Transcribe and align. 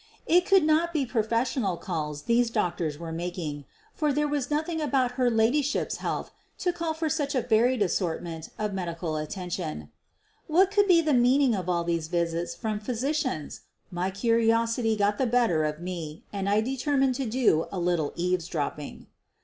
It 0.25 0.47
could 0.47 0.63
not 0.63 0.93
be 0.93 1.05
professional 1.05 1.77
calls 1.77 2.23
these 2.23 2.49
doctors 2.49 2.97
were 2.97 3.11
making, 3.11 3.65
for 3.93 4.11
there 4.11 4.27
was 4.27 4.49
nothing 4.49 4.81
about 4.81 5.11
her 5.11 5.29
ladyship's 5.29 5.97
health 5.97 6.31
to 6.57 6.73
call 6.73 6.95
for 6.95 7.07
such 7.07 7.35
a 7.35 7.41
varied 7.43 7.83
assortment 7.83 8.49
of 8.57 8.73
medical 8.73 9.15
atten 9.15 9.51
tion. 9.51 9.91
What 10.47 10.71
could 10.71 10.87
be 10.87 11.01
the 11.01 11.13
meaning 11.13 11.53
of 11.53 11.69
all 11.69 11.83
these 11.83 12.07
visits 12.07 12.55
from 12.55 12.79
physicians? 12.79 13.61
My 13.91 14.09
curiosity 14.09 14.95
got 14.95 15.19
the 15.19 15.27
better 15.27 15.63
of 15.65 15.79
me 15.81 16.23
and 16.33 16.49
I 16.49 16.61
determined 16.61 17.13
to 17.21 17.27
do 17.27 17.67
a 17.71 17.77
little 17.79 18.11
eavesdropping. 18.15 19.05